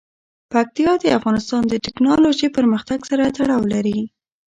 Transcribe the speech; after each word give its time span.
پکتیا 0.51 0.91
د 0.99 1.05
افغانستان 1.17 1.61
د 1.67 1.73
تکنالوژۍ 1.85 2.47
پرمختګ 2.57 2.99
سره 3.09 3.23
تړاو 3.37 3.63
لري. 3.73 3.99